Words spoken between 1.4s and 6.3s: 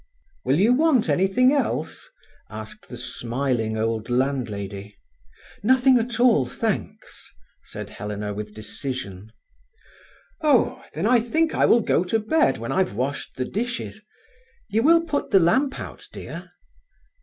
else?" asked the smiling old landlady. "Nothing at